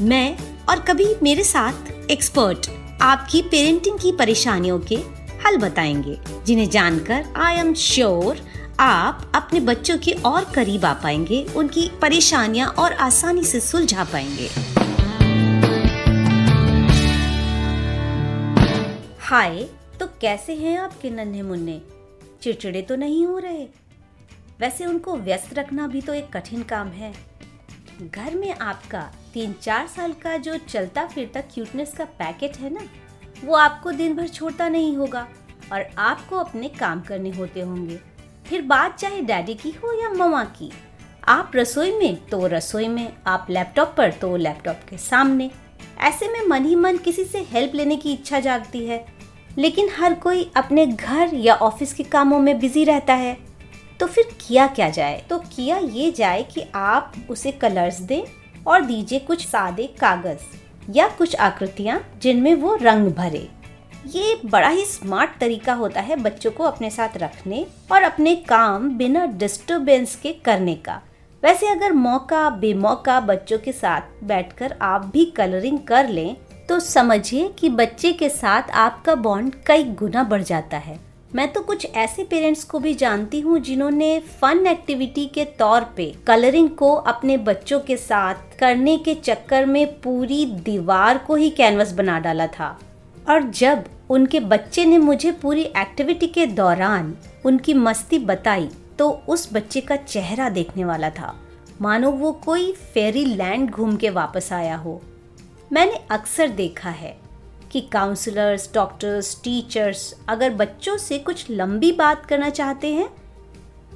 [0.00, 0.36] मैं
[0.68, 2.66] और कभी मेरे साथ एक्सपर्ट
[3.02, 4.96] आपकी पेरेंटिंग की परेशानियों के
[5.44, 8.40] हल बताएँगे, जिन्हें जानकर आई एम श्योर
[8.80, 14.48] आप अपने बच्चों के और करीब आ पाएँगे, उनकी परेशानियाँ और आसानी से सुलझा पाएँगे।
[19.20, 19.68] हाय
[20.00, 21.80] तो कैसे हैं आपके नन्हे मुन्ने?
[22.42, 23.66] चिड़चिड़े तो नहीं हो रहे।
[24.60, 27.12] वैसे उनको व्यस्त रखना भी तो एक कठिन काम है।
[28.02, 32.80] घर में आपका तीन चार साल का जो चलता फिरता क्यूटनेस का पैकेट है ना,
[33.44, 35.26] वो आपको दिन भर छोड़ता नहीं होगा
[35.72, 37.98] और आपको अपने काम करने होते होंगे।
[38.46, 40.70] फिर बात चाहे डैडी की हो या ममा की,
[41.28, 45.50] आप रसोई में तो रसोई में, आप लैपटॉप पर तो लैपटॉप के सामने।
[46.00, 49.04] ऐसे में मन ही मन किसी से हेल्प लेने की इच्छा जागती है।
[49.58, 53.36] लेकिन हर कोई अपने घर या ऑफ़िस के कामों में बिज़ी रहता है।
[54.00, 55.22] तो फिर किया क्या जाए?
[55.30, 58.22] तो किया ये जाए कि आप उसे कलर्स दें
[58.66, 63.48] और दीजिए कुछ सादे कागज़ या कुछ आकृतियाँ जिनमें वो रंग भरे।
[64.06, 68.88] ये बड़ा ही स्मार्ट तरीका होता है बच्चों को अपने साथ रखने और अपने काम
[68.98, 71.00] बिना डिस्टरबेंस के करने का।
[71.42, 76.36] वैसे अगर मौका, बेमौका बच्चों के साथ बैठकर आप भी कलरिंग कर लें
[76.68, 80.98] तो समझिए कि बच्चे के साथ आपका बॉन्ड कई गुना बढ़ जाता है।
[81.34, 86.04] मैं तो कुछ ऐसे पेरेंट्स को भी जानती हूँ जिन्होंने फन एक्टिविटी के तौर पे
[86.26, 91.92] कलरिंग को अपने बच्चों के साथ करने के चक्कर में पूरी दीवार को ही कैनवस
[91.92, 92.78] बना डाला था।
[93.28, 97.14] और जब उनके बच्चे ने मुझे पूरी एक्टिविटी के दौरान
[97.46, 98.68] उनकी मस्ती बताई
[98.98, 101.34] तो उस बच्चे का चेहरा देखने वाला था।
[101.80, 105.00] मानो वो कोई फेरी लैंड घूम के वापस आया हो।
[105.72, 107.16] मैंने अक्सर देखा है
[107.72, 113.08] कि काउंसलर्स डॉक्टर्स टीचर्स अगर बच्चों से कुछ लंबी बात करना चाहते हैं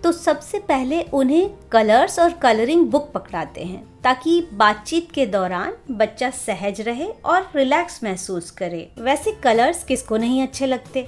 [0.02, 6.30] तो सबसे पहले उन्हें कलर्स और कलरिंग बुक पकड़ाते हैं, ताकि बातचीत के दौरान बच्चा
[6.30, 11.06] सहज रहे और रिलैक्स महसूस करे। वैसे कलर्स किसको नहीं अच्छे लगते?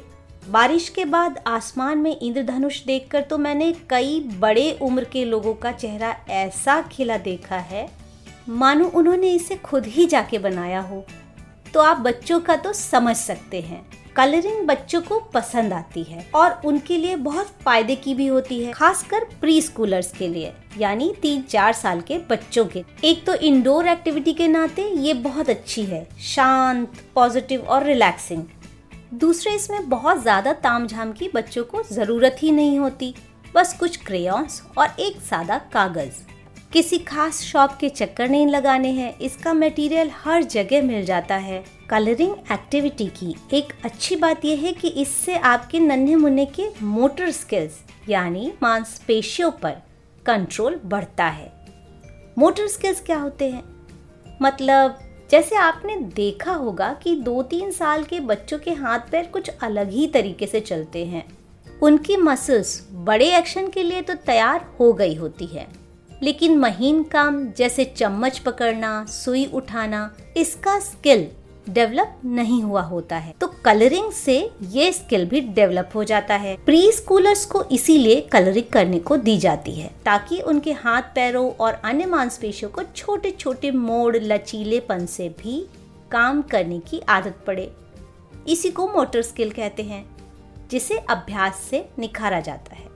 [0.48, 5.72] बारिश के बाद आसमान में इंद्रधनुष देखकर तो मैंने कई बड़े उम्र के लोगों का
[5.72, 7.88] चेहरा ऐसा खिला देखा है,
[8.48, 11.04] मानो उन्होंने इसे खुद ही जाके बनाया हो।
[11.75, 13.84] तो आप बच्चों का तो समझ सकते हैं।
[14.16, 18.72] कलरिंग बच्चों को पसंद आती है और उनके लिए बहुत फ़ायदे की भी होती है,
[18.72, 23.88] खासकर प्री स्कूलर्स के लिए, यानी तीन चार साल के बच्चों के। एक तो इंडोर
[23.88, 28.44] एक्टिविटी के नाते ये बहुत अच्छी है, शांत पॉजिटिव और रिलैक्सिंग
[29.15, 33.15] दूसरे इसमें बहुत ज़्यादा तामझाम की बच्चों को ज़रूरत ही नहीं होती,
[33.54, 36.21] बस कुछ क्रेयॉन्स और एक सादा कागज़।
[36.72, 41.65] किसी खास शॉप के चक्कर नहीं लगाने हैं। इसका मटेरियल हर जगह मिल जाता है।
[41.91, 47.31] कलरिंग एक्टिविटी की एक अच्छी बात यह है कि इससे आपके नन्हे मुन्ने के मोटर
[47.31, 49.77] स्किल्स यानी मांसपेशियों पर
[50.27, 51.53] कंट्रोल बढ़ता है।
[52.38, 53.65] मोटर स्किल्स क्या होते हैं?
[54.43, 54.99] मतलब
[55.31, 59.91] जैसे आपने देखा होगा कि दो तीन साल के बच्चों के हाथ पैर कुछ अलग
[59.91, 61.25] ही तरीके से चलते हैं।
[61.83, 65.81] उनकी मसल्स बड़े एक्शन के लिए तो तैयार हो गई होती है।
[66.22, 71.27] लेकिन महीन काम जैसे चम्मच पकड़ना, सुई उठाना, इसका स्किल
[71.69, 76.56] डेवलप नहीं हुआ होता है। तो कलरिंग से ये स्किल भी डेवलप हो जाता है।
[76.56, 81.72] प्री स्कूलर्स को इसीलिए कलरिंग करने को दी जाती है, ताकि उनके हाथ पैरों और
[81.72, 85.65] अन्य मांसपेशियों को छोटे छोटे मोड़, लचीलेपन से भी
[86.10, 87.71] काम करने की आदत पड़े।
[88.49, 90.04] इसी को मोटर स्किल कहते हैं,
[90.71, 92.91] जिसे अभ्यास से निखारा जाता है।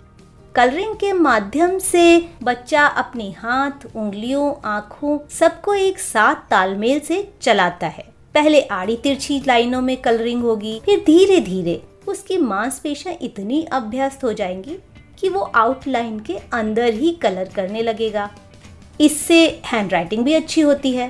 [0.57, 2.03] कलरिंग के माध्यम से
[2.43, 8.05] बच्चा अपने हाथ, उंगलियों, आँखों सबको एक साथ तालमेल से चलाता है।
[8.35, 14.33] पहले आड़ी तिरछी लाइनों में कलरिंग होगी, फिर धीरे धीरे उसकी मांसपेशियाँ इतनी अभ्यस्त हो
[14.33, 14.79] जाएँगी
[15.21, 18.29] कि वो आउटलाइन के अंदर ही कलर करने लगेगा।
[19.01, 21.09] इससे हैंडराइटिंग भी अच्छी होती है।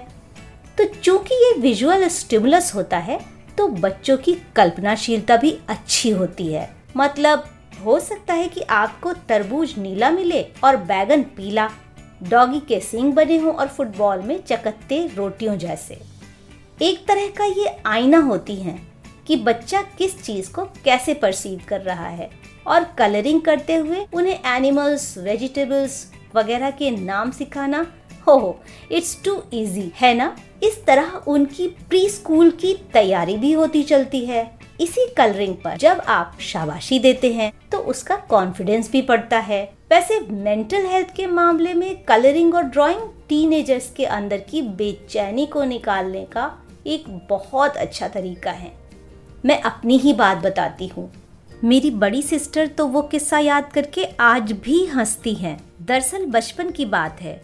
[0.78, 3.20] तो चूँकि ये विजुअल स्टिमुलस होता है
[3.58, 7.52] तो बच्चों की कल्पनाशीलता भी अच्छी होती है। मतलब
[7.84, 11.68] हो सकता है कि आपको तरबूज नीला मिले और बैगन पीला।
[12.22, 15.98] डॉगी के सींग बने हों और फुटबॉल में चकत्ते रोटियों जैसे।
[16.82, 18.78] एक तरह का ये आईना होती है
[19.26, 22.30] कि बच्चा किस चीज़ को कैसे परसीव कर रहा है
[22.66, 27.86] और कलरिंग करते हुए उन्हें एनिमल्स, वेजिटेबल्स वगैरह के नाम सिखाना।
[28.26, 28.60] हो
[28.92, 30.36] इट्स टू इजी, है ना?
[30.62, 36.00] इस तरह उनकी प्री स्कूल की तैयारी भी होती चलती है। इसी कलरिंग पर जब
[36.08, 41.74] आप शाबाशी देते हैं तो उसका कॉन्फिडेंस भी बढ़ता है। वैसे मेंटल हेल्थ के मामले
[41.74, 46.50] में कलरिंग और ड्राइंग टीनेजर्स के अंदर की बेचैनी को निकालने का
[46.86, 48.72] एक बहुत अच्छा तरीका है।
[49.44, 51.10] मैं अपनी ही बात बताती हूँ।
[51.64, 56.84] मेरी बड़ी सिस्टर तो वो किस्सा याद करके आज भी हंसती हैं। दरअसल बचपन की
[56.86, 57.34] बात है।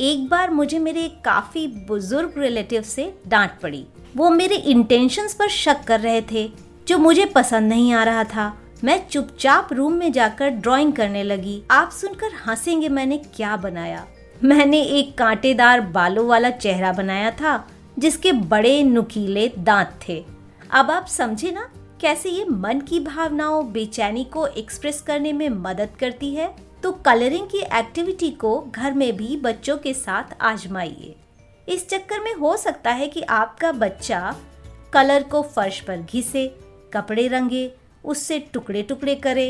[0.00, 3.84] एक बार मुझे मेरे काफ़ी बुज़ुर्ग रिलेटिव से डांट पड़ी।
[4.16, 6.48] वो मेरे इंटेंशंस पर शक कर रहे थे।
[6.88, 11.62] जो मुझे पसंद नहीं आ रहा था। मैं चुपचाप रूम में जाकर ड्राइंग करने लगी।
[11.70, 14.06] आप सुनकर हंसेंगे मैंने क्या बनाया?
[14.44, 17.68] मैंने एक कांटेदार बालों वाला चेहरा बनाया था,
[17.98, 20.24] जिसके बड़े नुकीले दांत थे।
[20.70, 25.88] अब आप समझे ना, कैसे ये मन की भावनाओं, बेचैनी को एक्सप्रेस करने में मदद
[26.00, 26.56] करती है?
[26.82, 31.14] तो कलरिंग की एक्टिविटी को घर में भी बच्चों के साथ आजमाइए।
[31.68, 34.36] इस चक्कर में हो सकता है कि आपका बच्चा
[34.92, 36.58] कलर को फर्श पर घिसे
[36.94, 37.70] कपड़े रंगे,
[38.04, 39.48] उससे टुकड़े टुकड़े करे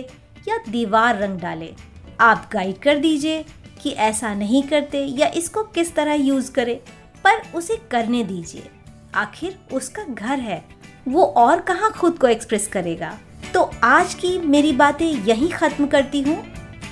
[0.49, 1.73] या दीवार रंग डाले।
[2.21, 3.45] आप गाइड कर दीजिए
[3.83, 6.81] कि ऐसा नहीं करते या इसको किस तरह यूज़ करे,
[7.25, 8.71] पर उसे करने दीजिए।
[9.15, 10.65] आखिर उसका घर है,
[11.09, 13.17] वो और कहाँ खुद को एक्सप्रेस करेगा?
[13.55, 16.43] तो आज की मेरी बातें यही खत्म करती हूँ।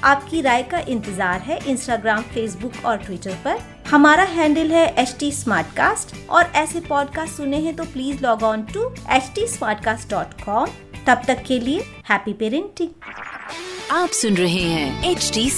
[0.04, 3.58] आपकी राय का इंतज़ार है इंस्टाग्राम फेसबुक और ट्विटर पर।
[3.90, 5.30] हमारा हैंडल है एच टी
[6.30, 9.46] और ऐसे पॉडकास्ट सुने हैं तो please log on to H T
[11.06, 12.90] तब तक के लिए हैप्पी पेरेंटिंग
[13.92, 15.50] आप सुन रहे हैं एच टी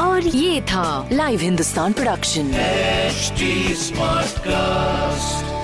[0.00, 2.52] और ये था live Hindustan production
[3.76, 5.55] smart cast